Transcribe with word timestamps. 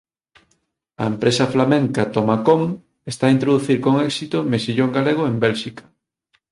A 1.01 1.03
empresa 1.11 1.45
flamenca 1.53 2.09
TomaCom 2.15 2.61
está 3.11 3.23
a 3.27 3.35
introducir 3.35 3.77
con 3.85 3.93
éxito 4.09 4.37
mexillón 4.51 4.89
galego 4.97 5.23
en 5.31 5.35
Bélxica. 5.45 5.83